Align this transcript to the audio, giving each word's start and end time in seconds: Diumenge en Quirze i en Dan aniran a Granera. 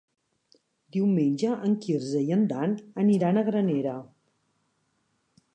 Diumenge 0.95 1.51
en 1.67 1.75
Quirze 1.83 2.23
i 2.29 2.35
en 2.37 2.47
Dan 2.53 2.75
aniran 3.05 3.37
a 3.43 3.47
Granera. 3.51 3.97